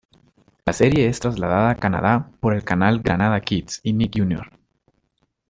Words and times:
La 0.65 0.73
serie 0.73 1.05
es 1.07 1.19
trasladada 1.19 1.69
a 1.69 1.75
Canadá 1.75 2.31
por 2.39 2.55
el 2.55 2.63
canal, 2.63 3.01
Granada 3.01 3.39
Kids, 3.39 3.81
y 3.83 3.93
Nick 3.93 4.13
Jr. 4.15 4.51